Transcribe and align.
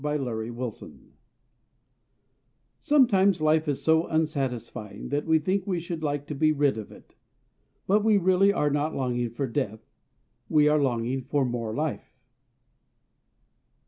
LIFE, 0.03 0.19
NOT 0.19 0.33
DEATH 0.79 0.93
Sometimes 2.79 3.39
life 3.39 3.67
is 3.67 3.83
so 3.83 4.07
unsatisfying 4.07 5.09
that 5.09 5.27
we 5.27 5.37
think 5.37 5.67
we 5.67 5.79
should 5.79 6.01
like 6.01 6.25
to 6.25 6.33
be 6.33 6.51
rid 6.51 6.79
of 6.79 6.91
it. 6.91 7.13
But 7.85 8.03
we 8.03 8.17
really 8.17 8.51
are 8.51 8.71
not 8.71 8.95
longing 8.95 9.29
for 9.29 9.45
death; 9.45 9.91
we 10.49 10.67
are 10.67 10.81
longing 10.81 11.21
for 11.21 11.45
more 11.45 11.75
life. 11.75 12.17